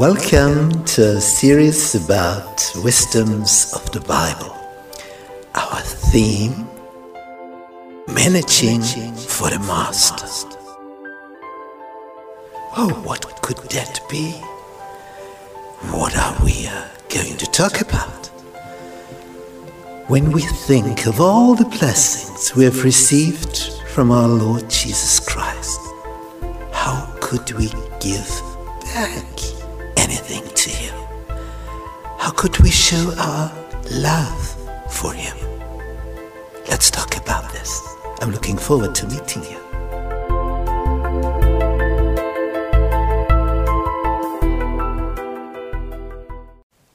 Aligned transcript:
Welcome 0.00 0.82
to 0.96 1.18
a 1.18 1.20
series 1.20 1.94
about 1.94 2.72
wisdoms 2.76 3.70
of 3.74 3.92
the 3.92 4.00
Bible. 4.00 4.56
Our 5.54 5.80
theme 5.82 6.66
Managing 8.08 8.80
for 9.12 9.50
the 9.50 9.58
Master. 9.58 10.24
Oh, 12.78 12.98
what 13.04 13.42
could 13.42 13.58
that 13.72 14.00
be? 14.08 14.30
What 15.92 16.16
are 16.16 16.42
we 16.42 16.66
uh, 16.66 16.88
going 17.10 17.36
to 17.36 17.44
talk 17.50 17.82
about? 17.82 18.28
When 20.08 20.32
we 20.32 20.40
think 20.40 21.04
of 21.08 21.20
all 21.20 21.54
the 21.54 21.68
blessings 21.78 22.56
we 22.56 22.64
have 22.64 22.84
received 22.84 23.70
from 23.88 24.10
our 24.10 24.28
Lord 24.28 24.70
Jesus 24.70 25.20
Christ, 25.20 25.78
how 26.72 27.06
could 27.20 27.52
we 27.52 27.68
give 28.00 28.30
back 28.94 29.59
anything 30.20 30.54
to 30.54 30.70
Him? 30.70 30.94
How 32.18 32.30
could 32.30 32.58
we 32.60 32.70
show 32.70 33.12
our 33.18 33.52
love 33.90 34.92
for 34.92 35.12
Him? 35.12 35.36
Let's 36.68 36.90
talk 36.90 37.16
about 37.16 37.50
this. 37.52 37.96
I'm 38.20 38.30
looking 38.30 38.58
forward 38.58 38.94
to 38.96 39.06
meeting 39.06 39.42
you. 39.44 39.58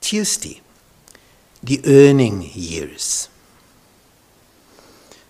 Tuesday, 0.02 0.62
the 1.64 1.82
earning 1.86 2.44
years. 2.54 3.28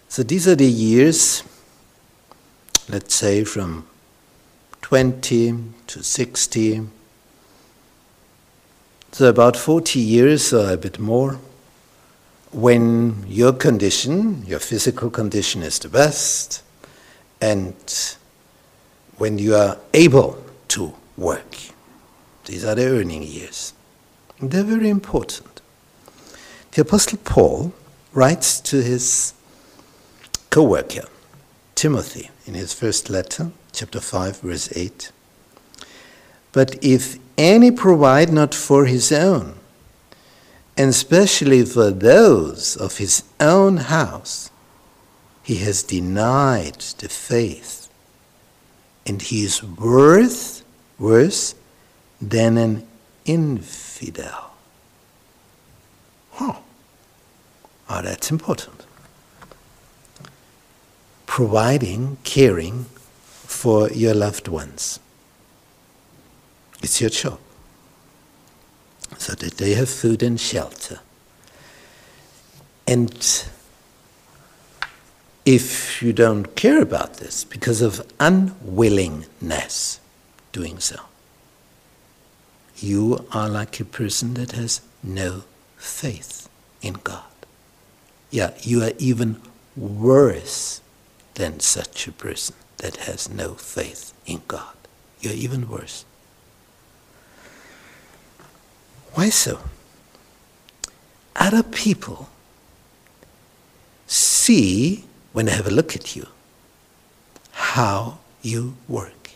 So 0.09 0.21
these 0.23 0.47
are 0.47 0.55
the 0.55 0.65
years, 0.65 1.43
let's 2.89 3.15
say 3.15 3.45
from 3.45 3.87
20 4.81 5.73
to 5.87 6.03
60, 6.03 6.87
so 9.15 9.29
about 9.29 9.55
40 9.55 9.97
years 9.97 10.51
or 10.51 10.73
a 10.73 10.75
bit 10.75 10.99
more, 10.99 11.39
when 12.51 13.23
your 13.25 13.53
condition, 13.53 14.43
your 14.45 14.59
physical 14.59 15.09
condition 15.09 15.63
is 15.63 15.79
the 15.79 15.87
best, 15.87 16.61
and 17.39 17.73
when 19.17 19.39
you 19.39 19.55
are 19.55 19.77
able 19.93 20.43
to 20.67 20.93
work. 21.15 21.55
These 22.43 22.65
are 22.65 22.75
the 22.75 22.87
earning 22.87 23.23
years. 23.23 23.71
They're 24.41 24.65
very 24.65 24.89
important. 24.89 25.61
The 26.71 26.81
Apostle 26.81 27.19
Paul 27.23 27.73
writes 28.11 28.59
to 28.59 28.81
his 28.81 29.33
co 30.49 30.63
worker, 30.63 31.07
Timothy, 31.73 32.31
in 32.45 32.53
his 32.53 32.73
first 32.73 33.09
letter, 33.09 33.51
chapter 33.71 34.01
5, 34.01 34.41
verse 34.41 34.75
8. 34.75 35.13
But 36.55 36.81
if 36.81 37.19
any 37.37 37.69
provide 37.69 38.31
not 38.31 38.55
for 38.55 38.85
his 38.85 39.11
own, 39.11 39.55
and 40.77 40.89
especially 40.89 41.65
for 41.65 41.91
those 41.91 42.77
of 42.77 42.97
his 42.97 43.23
own 43.41 43.75
house, 43.75 44.49
he 45.43 45.57
has 45.57 45.83
denied 45.83 46.79
the 46.99 47.09
faith, 47.09 47.89
and 49.05 49.21
he 49.21 49.43
is 49.43 49.61
worth 49.61 50.63
worse 50.97 51.55
than 52.21 52.57
an 52.57 52.87
infidel. 53.25 54.53
Huh. 56.31 56.55
Oh, 57.89 58.01
that's 58.01 58.31
important. 58.31 58.85
Providing, 61.25 62.15
caring 62.23 62.85
for 63.43 63.89
your 63.89 64.13
loved 64.13 64.47
ones. 64.47 65.01
It's 66.85 67.01
your 67.01 67.09
job. 67.09 67.39
So 69.17 69.33
that 69.33 69.57
they 69.57 69.73
have 69.73 69.89
food 69.89 70.21
and 70.21 70.39
shelter. 70.39 70.99
And 72.85 73.11
if 75.45 76.03
you 76.03 76.13
don't 76.13 76.55
care 76.55 76.83
about 76.83 77.15
this 77.15 77.43
because 77.43 77.81
of 77.81 78.05
unwillingness 78.19 79.99
doing 80.51 80.79
so, 80.79 80.97
you 82.77 83.25
are 83.31 83.49
like 83.49 83.79
a 83.79 83.85
person 83.85 84.35
that 84.35 84.51
has 84.51 84.81
no 85.01 85.43
faith 85.77 86.47
in 86.83 86.99
God. 87.03 87.33
Yeah, 88.29 88.51
you 88.61 88.83
are 88.83 88.93
even 88.99 89.41
worse 89.75 90.81
than 91.33 91.61
such 91.61 92.07
a 92.07 92.11
person 92.11 92.55
that 92.77 92.97
has 93.07 93.27
no 93.27 93.55
faith 93.55 94.13
in 94.27 94.43
God. 94.47 94.75
You're 95.19 95.33
even 95.33 95.67
worse. 95.67 96.05
Why 99.15 99.29
so? 99.29 99.59
Other 101.37 101.63
people 101.63 102.29
see, 104.07 105.05
when 105.31 105.45
they 105.45 105.53
have 105.53 105.67
a 105.67 105.71
look 105.71 105.95
at 105.95 106.17
you, 106.17 106.27
how 107.51 108.19
you 108.41 108.75
work. 108.89 109.31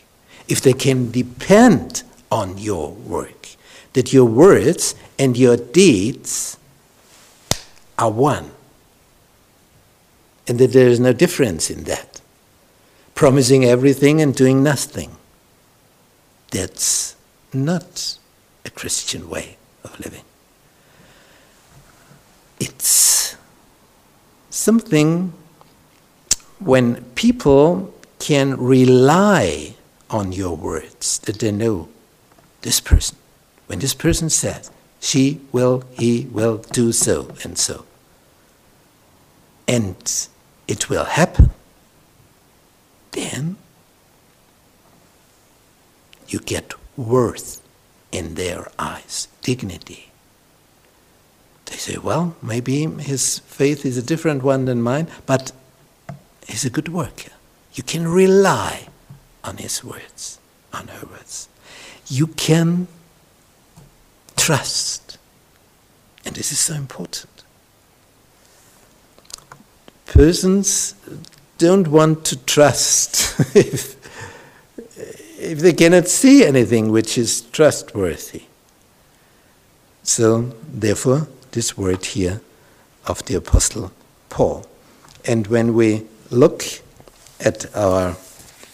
If 0.48 0.60
they 0.60 0.74
can 0.74 1.10
depend 1.10 2.02
on 2.30 2.58
your 2.58 2.92
work, 2.92 3.48
that 3.94 4.12
your 4.12 4.26
words 4.26 4.94
and 5.18 5.36
your 5.36 5.56
deeds 5.56 6.58
are 7.98 8.10
one, 8.10 8.50
and 10.46 10.58
that 10.58 10.72
there 10.72 10.88
is 10.88 11.00
no 11.00 11.14
difference 11.14 11.70
in 11.70 11.84
that. 11.84 12.20
Promising 13.14 13.64
everything 13.64 14.20
and 14.20 14.34
doing 14.34 14.62
nothing. 14.62 15.16
That's 16.50 17.16
not 17.54 18.18
a 18.66 18.70
Christian 18.70 19.30
way 19.30 19.56
of 19.84 19.98
living. 20.00 20.24
It's 22.58 23.36
something 24.50 25.32
when 26.58 27.04
people 27.14 27.94
can 28.18 28.56
rely 28.56 29.74
on 30.10 30.32
your 30.32 30.56
words, 30.56 31.18
that 31.20 31.38
they 31.38 31.52
know 31.52 31.88
this 32.62 32.80
person. 32.80 33.16
When 33.66 33.78
this 33.78 33.94
person 33.94 34.28
says, 34.28 34.70
she 35.00 35.40
will, 35.52 35.84
he 35.92 36.26
will 36.30 36.58
do 36.58 36.92
so 36.92 37.34
and 37.44 37.56
so. 37.56 37.86
And 39.66 40.28
it 40.66 40.90
will 40.90 41.04
happen. 41.04 41.50
Then 43.12 43.56
you 46.28 46.40
get 46.40 46.74
worth 46.96 47.62
in 48.12 48.34
their 48.34 48.70
eyes, 48.78 49.28
dignity. 49.42 50.10
They 51.66 51.76
say, 51.76 51.98
well, 51.98 52.36
maybe 52.42 52.86
his 52.86 53.38
faith 53.40 53.86
is 53.86 53.96
a 53.96 54.02
different 54.02 54.42
one 54.42 54.64
than 54.64 54.82
mine, 54.82 55.06
but 55.26 55.52
he's 56.46 56.64
a 56.64 56.70
good 56.70 56.88
worker. 56.88 57.30
You 57.74 57.82
can 57.84 58.08
rely 58.08 58.88
on 59.44 59.58
his 59.58 59.84
words, 59.84 60.40
on 60.72 60.88
her 60.88 61.06
words. 61.06 61.48
You 62.08 62.26
can 62.26 62.88
trust. 64.36 65.18
And 66.24 66.34
this 66.34 66.50
is 66.50 66.58
so 66.58 66.74
important. 66.74 67.44
Persons 70.06 70.94
don't 71.58 71.86
want 71.88 72.24
to 72.24 72.36
trust 72.36 73.38
if 73.54 73.99
if 75.50 75.58
they 75.58 75.72
cannot 75.72 76.06
see 76.06 76.44
anything 76.44 76.92
which 76.92 77.18
is 77.18 77.40
trustworthy. 77.40 78.42
So, 80.04 80.52
therefore, 80.72 81.26
this 81.50 81.76
word 81.76 82.04
here 82.04 82.40
of 83.04 83.24
the 83.24 83.34
Apostle 83.34 83.90
Paul. 84.28 84.64
And 85.26 85.48
when 85.48 85.74
we 85.74 86.06
look 86.30 86.62
at 87.40 87.66
our 87.74 88.16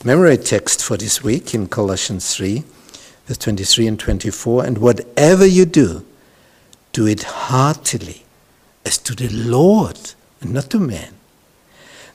memory 0.04 0.36
text 0.36 0.84
for 0.84 0.98
this 0.98 1.24
week 1.24 1.54
in 1.54 1.66
Colossians 1.66 2.36
3, 2.36 2.62
verse 3.26 3.38
23 3.38 3.86
and 3.86 3.98
24, 3.98 4.66
and 4.66 4.76
whatever 4.76 5.46
you 5.46 5.64
do, 5.64 6.04
do 6.92 7.06
it 7.06 7.22
heartily 7.22 8.24
as 8.84 8.98
to 8.98 9.14
the 9.14 9.30
Lord 9.30 9.98
and 10.42 10.52
not 10.52 10.68
to 10.70 10.78
man 10.78 11.14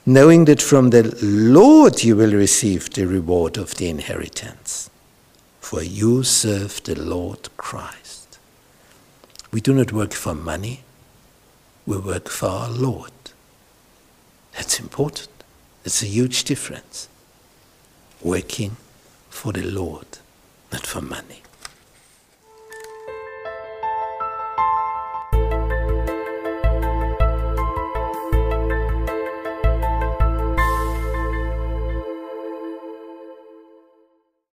knowing 0.05 0.45
that 0.45 0.61
from 0.61 0.89
the 0.89 1.15
Lord 1.21 2.03
you 2.03 2.15
will 2.15 2.33
receive 2.33 2.89
the 2.89 3.05
reward 3.05 3.57
of 3.57 3.75
the 3.75 3.89
inheritance. 3.89 4.89
For 5.59 5.83
you 5.83 6.23
serve 6.23 6.83
the 6.83 6.99
Lord 6.99 7.49
Christ. 7.57 8.39
We 9.51 9.61
do 9.61 9.73
not 9.73 9.91
work 9.91 10.13
for 10.13 10.33
money, 10.33 10.83
we 11.85 11.97
work 11.97 12.29
for 12.29 12.47
our 12.47 12.69
Lord. 12.69 13.11
That's 14.53 14.79
important. 14.79 15.29
It's 15.85 16.01
a 16.01 16.07
huge 16.07 16.43
difference. 16.43 17.07
Working 18.21 18.77
for 19.29 19.51
the 19.51 19.63
Lord, 19.63 20.07
not 20.71 20.85
for 20.85 21.01
money. 21.01 21.41